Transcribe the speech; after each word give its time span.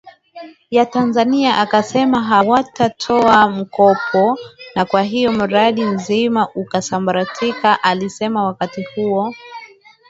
ya 0.71 0.85
Tanzania 0.85 1.57
wakasema 1.59 2.23
hawatatoa 2.23 3.49
mkopo 3.49 4.37
na 4.75 4.85
kwa 4.85 5.01
hiyo 5.03 5.31
mradi 5.31 5.83
mzima 5.85 6.49
ukasambaratika 6.55 7.83
alisemaWakati 7.83 8.83
huo 8.95 9.33